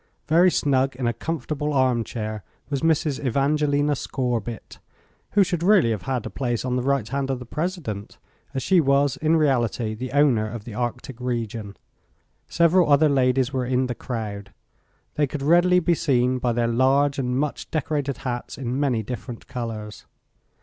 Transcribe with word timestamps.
Very 0.27 0.49
snug 0.49 0.95
in 0.95 1.05
a 1.05 1.13
comfortable 1.13 1.73
armchair 1.73 2.43
was 2.71 2.81
Mrs. 2.81 3.23
Evangelina 3.23 3.95
Scorbitt, 3.95 4.79
who 5.33 5.43
should 5.43 5.61
really 5.61 5.91
have 5.91 6.01
had 6.09 6.25
a 6.25 6.31
place 6.31 6.65
on 6.65 6.75
the 6.75 6.81
right 6.81 7.07
hand 7.07 7.29
of 7.29 7.37
the 7.37 7.45
President, 7.45 8.17
as 8.55 8.63
she 8.63 8.81
was 8.81 9.17
in 9.17 9.35
reality 9.35 9.93
the 9.93 10.11
owner 10.13 10.49
of 10.49 10.63
the 10.63 10.73
Arctic 10.73 11.19
region. 11.21 11.77
Several 12.47 12.91
other 12.91 13.09
ladies 13.09 13.53
were 13.53 13.63
in 13.67 13.85
the 13.85 13.93
crowd. 13.93 14.51
They 15.17 15.27
could 15.27 15.43
readily 15.43 15.79
be 15.79 15.93
seen 15.93 16.39
by 16.39 16.53
their 16.53 16.67
large 16.67 17.19
and 17.19 17.37
much 17.37 17.69
decorated 17.69 18.17
hats 18.25 18.57
in 18.57 18.79
many 18.79 19.03
different 19.03 19.45
colors. 19.45 20.07